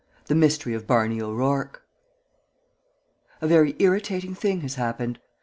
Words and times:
THE 0.25 0.33
MYSTERY 0.33 0.73
OF 0.73 0.87
BARNEY 0.87 1.21
O'ROURKE 1.21 1.83
A 3.39 3.45
very 3.47 3.75
irritating 3.77 4.33
thing 4.33 4.61
has 4.61 4.73
happened. 4.73 5.19